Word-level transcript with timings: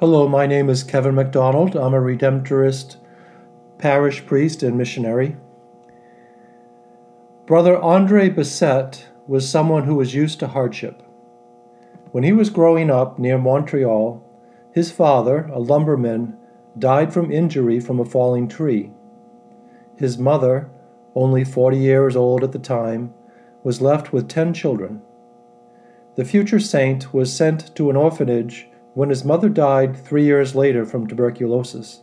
Hello, 0.00 0.28
my 0.28 0.46
name 0.46 0.70
is 0.70 0.84
Kevin 0.84 1.16
McDonald. 1.16 1.74
I'm 1.74 1.92
a 1.92 1.98
Redemptorist 1.98 2.98
parish 3.78 4.24
priest 4.24 4.62
and 4.62 4.78
missionary. 4.78 5.36
Brother 7.46 7.76
Andre 7.76 8.30
Bessette 8.30 9.06
was 9.26 9.50
someone 9.50 9.86
who 9.86 9.96
was 9.96 10.14
used 10.14 10.38
to 10.38 10.46
hardship. 10.46 11.02
When 12.12 12.22
he 12.22 12.32
was 12.32 12.48
growing 12.48 12.90
up 12.90 13.18
near 13.18 13.38
Montreal, 13.38 14.22
his 14.72 14.92
father, 14.92 15.50
a 15.52 15.58
lumberman, 15.58 16.36
died 16.78 17.12
from 17.12 17.32
injury 17.32 17.80
from 17.80 17.98
a 17.98 18.04
falling 18.04 18.46
tree. 18.46 18.92
His 19.96 20.16
mother, 20.16 20.70
only 21.16 21.42
40 21.42 21.76
years 21.76 22.14
old 22.14 22.44
at 22.44 22.52
the 22.52 22.60
time, 22.60 23.12
was 23.64 23.80
left 23.80 24.12
with 24.12 24.28
10 24.28 24.54
children. 24.54 25.02
The 26.14 26.24
future 26.24 26.60
saint 26.60 27.12
was 27.12 27.34
sent 27.34 27.74
to 27.74 27.90
an 27.90 27.96
orphanage 27.96 28.68
when 28.98 29.10
his 29.10 29.24
mother 29.24 29.48
died 29.48 29.96
three 29.96 30.24
years 30.24 30.56
later 30.56 30.84
from 30.84 31.06
tuberculosis. 31.06 32.02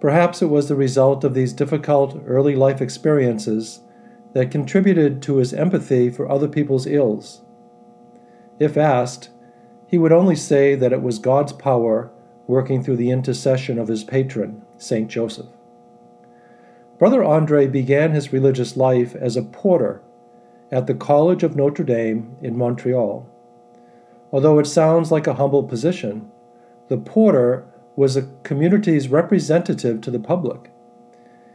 Perhaps 0.00 0.40
it 0.40 0.46
was 0.46 0.66
the 0.66 0.74
result 0.74 1.24
of 1.24 1.34
these 1.34 1.52
difficult 1.52 2.18
early 2.24 2.56
life 2.56 2.80
experiences 2.80 3.80
that 4.32 4.50
contributed 4.50 5.20
to 5.20 5.36
his 5.36 5.52
empathy 5.52 6.08
for 6.08 6.26
other 6.26 6.48
people's 6.48 6.86
ills. 6.86 7.42
If 8.58 8.78
asked, 8.78 9.28
he 9.86 9.98
would 9.98 10.10
only 10.10 10.36
say 10.36 10.74
that 10.74 10.94
it 10.94 11.02
was 11.02 11.18
God's 11.18 11.52
power 11.52 12.10
working 12.46 12.82
through 12.82 12.96
the 12.96 13.10
intercession 13.10 13.78
of 13.78 13.88
his 13.88 14.04
patron, 14.04 14.62
St. 14.78 15.06
Joseph. 15.06 15.48
Brother 16.98 17.22
Andre 17.22 17.66
began 17.66 18.12
his 18.12 18.32
religious 18.32 18.74
life 18.74 19.14
as 19.14 19.36
a 19.36 19.42
porter 19.42 20.00
at 20.72 20.86
the 20.86 20.94
College 20.94 21.42
of 21.42 21.56
Notre 21.56 21.84
Dame 21.84 22.38
in 22.40 22.56
Montreal. 22.56 23.28
Although 24.30 24.58
it 24.58 24.66
sounds 24.66 25.10
like 25.10 25.26
a 25.26 25.34
humble 25.34 25.62
position, 25.62 26.30
the 26.88 26.98
porter 26.98 27.66
was 27.96 28.16
a 28.16 28.28
community's 28.42 29.08
representative 29.08 30.00
to 30.02 30.10
the 30.10 30.20
public. 30.20 30.70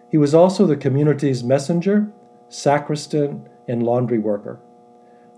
He 0.09 0.17
was 0.17 0.33
also 0.33 0.65
the 0.65 0.75
community's 0.75 1.43
messenger, 1.43 2.11
sacristan, 2.49 3.47
and 3.67 3.83
laundry 3.83 4.19
worker. 4.19 4.59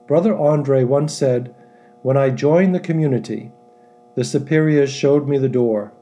Brother 0.08 0.38
Andre 0.38 0.84
once 0.84 1.14
said, 1.14 1.54
When 2.02 2.18
I 2.18 2.30
joined 2.30 2.74
the 2.74 2.80
community, 2.80 3.52
the 4.16 4.24
superiors 4.24 4.92
showed 4.92 5.28
me 5.28 5.38
the 5.38 5.50
door, 5.50 5.94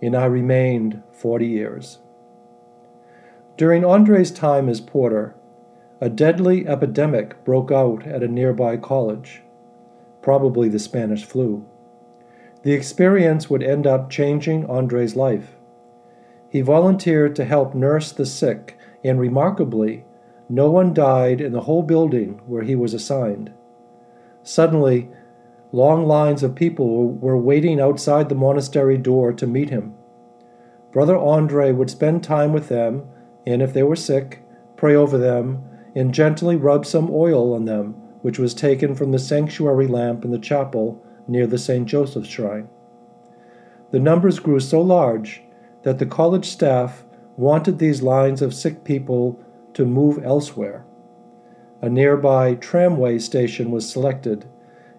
and 0.00 0.16
I 0.16 0.24
remained 0.24 1.02
40 1.12 1.46
years. 1.46 1.98
During 3.56 3.84
Andre's 3.84 4.30
time 4.30 4.68
as 4.68 4.80
porter, 4.80 5.34
a 6.00 6.08
deadly 6.08 6.66
epidemic 6.66 7.44
broke 7.44 7.70
out 7.70 8.06
at 8.06 8.22
a 8.22 8.28
nearby 8.28 8.76
college 8.76 9.42
probably 10.22 10.68
the 10.68 10.78
Spanish 10.78 11.24
flu. 11.24 11.66
The 12.62 12.72
experience 12.72 13.50
would 13.50 13.62
end 13.62 13.86
up 13.86 14.08
changing 14.08 14.64
Andre's 14.66 15.16
life. 15.16 15.56
He 16.48 16.60
volunteered 16.60 17.34
to 17.36 17.44
help 17.44 17.74
nurse 17.74 18.12
the 18.12 18.26
sick, 18.26 18.78
and 19.02 19.18
remarkably, 19.18 20.04
no 20.48 20.70
one 20.70 20.94
died 20.94 21.40
in 21.40 21.52
the 21.52 21.62
whole 21.62 21.82
building 21.82 22.40
where 22.46 22.62
he 22.62 22.76
was 22.76 22.94
assigned. 22.94 23.52
Suddenly, 24.42 25.08
long 25.72 26.06
lines 26.06 26.42
of 26.42 26.54
people 26.54 27.08
were 27.08 27.38
waiting 27.38 27.80
outside 27.80 28.28
the 28.28 28.34
monastery 28.34 28.98
door 28.98 29.32
to 29.32 29.46
meet 29.46 29.70
him. 29.70 29.94
Brother 30.92 31.16
Andre 31.16 31.72
would 31.72 31.90
spend 31.90 32.22
time 32.22 32.52
with 32.52 32.68
them, 32.68 33.04
and 33.46 33.62
if 33.62 33.72
they 33.72 33.82
were 33.82 33.96
sick, 33.96 34.42
pray 34.76 34.94
over 34.94 35.16
them 35.16 35.64
and 35.96 36.14
gently 36.14 36.56
rub 36.56 36.86
some 36.86 37.08
oil 37.10 37.54
on 37.54 37.64
them 37.64 38.01
which 38.22 38.38
was 38.38 38.54
taken 38.54 38.94
from 38.94 39.12
the 39.12 39.18
sanctuary 39.18 39.86
lamp 39.86 40.24
in 40.24 40.30
the 40.30 40.38
chapel 40.38 41.04
near 41.28 41.46
the 41.46 41.58
St. 41.58 41.86
Joseph's 41.86 42.28
shrine. 42.28 42.68
The 43.90 44.00
numbers 44.00 44.38
grew 44.38 44.58
so 44.58 44.80
large 44.80 45.42
that 45.82 45.98
the 45.98 46.06
college 46.06 46.48
staff 46.48 47.04
wanted 47.36 47.78
these 47.78 48.02
lines 48.02 48.40
of 48.40 48.54
sick 48.54 48.84
people 48.84 49.38
to 49.74 49.84
move 49.84 50.24
elsewhere. 50.24 50.84
A 51.80 51.88
nearby 51.88 52.54
tramway 52.54 53.18
station 53.18 53.70
was 53.70 53.88
selected, 53.88 54.46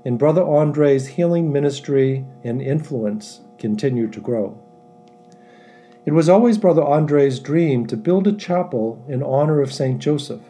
and 0.05 0.19
Brother 0.19 0.43
Andre's 0.43 1.07
healing 1.07 1.51
ministry 1.51 2.25
and 2.43 2.61
influence 2.61 3.41
continued 3.57 4.11
to 4.13 4.19
grow. 4.19 4.59
It 6.05 6.11
was 6.11 6.27
always 6.27 6.57
Brother 6.57 6.83
Andre's 6.83 7.39
dream 7.39 7.87
to 7.87 7.95
build 7.95 8.27
a 8.27 8.33
chapel 8.33 9.03
in 9.07 9.23
honor 9.23 9.61
of 9.61 9.71
St. 9.71 9.99
Joseph. 9.99 10.41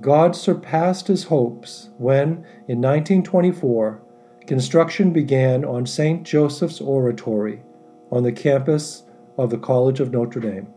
God 0.00 0.34
surpassed 0.34 1.08
his 1.08 1.24
hopes 1.24 1.90
when, 1.98 2.44
in 2.66 2.80
1924, 2.80 4.02
construction 4.46 5.12
began 5.12 5.64
on 5.64 5.84
St. 5.86 6.24
Joseph's 6.24 6.80
Oratory 6.80 7.62
on 8.10 8.22
the 8.22 8.32
campus 8.32 9.04
of 9.36 9.50
the 9.50 9.58
College 9.58 10.00
of 10.00 10.10
Notre 10.10 10.40
Dame. 10.40 10.68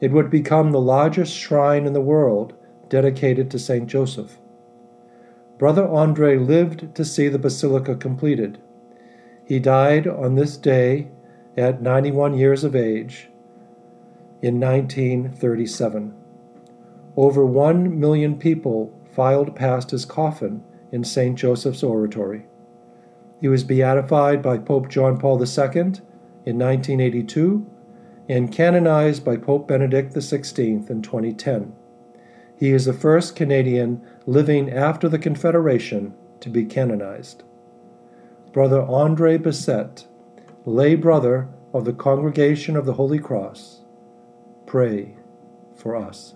It 0.00 0.12
would 0.12 0.30
become 0.30 0.70
the 0.70 0.80
largest 0.80 1.34
shrine 1.34 1.86
in 1.86 1.94
the 1.94 2.00
world 2.00 2.54
dedicated 2.88 3.50
to 3.50 3.58
St. 3.58 3.86
Joseph. 3.88 4.38
Brother 5.58 5.88
Andre 5.88 6.36
lived 6.36 6.94
to 6.94 7.04
see 7.04 7.28
the 7.28 7.38
basilica 7.38 7.96
completed. 7.96 8.58
He 9.46 9.58
died 9.58 10.06
on 10.06 10.34
this 10.34 10.56
day 10.56 11.08
at 11.56 11.80
91 11.80 12.36
years 12.36 12.64
of 12.64 12.76
age 12.76 13.28
in 14.42 14.60
1937. 14.60 16.14
Over 17.16 17.46
one 17.46 17.98
million 18.00 18.38
people 18.38 18.92
filed 19.12 19.54
past 19.54 19.90
his 19.90 20.04
coffin 20.04 20.64
in 20.90 21.04
St. 21.04 21.38
Joseph's 21.38 21.82
Oratory. 21.82 22.46
He 23.40 23.48
was 23.48 23.62
beatified 23.62 24.42
by 24.42 24.58
Pope 24.58 24.88
John 24.88 25.18
Paul 25.18 25.38
II 25.40 25.80
in 26.46 26.58
1982 26.58 27.70
and 28.28 28.52
canonized 28.52 29.24
by 29.24 29.36
Pope 29.36 29.68
Benedict 29.68 30.14
XVI 30.14 30.88
in 30.90 31.02
2010. 31.02 31.74
He 32.56 32.70
is 32.70 32.86
the 32.86 32.92
first 32.92 33.36
Canadian 33.36 34.00
living 34.26 34.70
after 34.70 35.08
the 35.08 35.18
Confederation 35.18 36.14
to 36.40 36.48
be 36.48 36.64
canonized. 36.64 37.42
Brother 38.52 38.82
Andre 38.82 39.36
Bessette, 39.38 40.06
lay 40.64 40.94
brother 40.94 41.48
of 41.72 41.84
the 41.84 41.92
Congregation 41.92 42.76
of 42.76 42.86
the 42.86 42.94
Holy 42.94 43.18
Cross, 43.18 43.82
pray 44.66 45.16
for 45.74 45.96
us. 45.96 46.34